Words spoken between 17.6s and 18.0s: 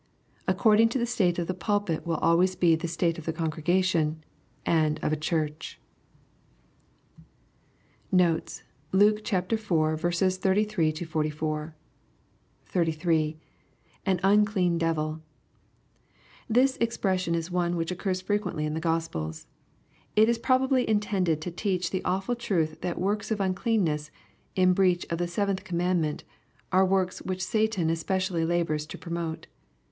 which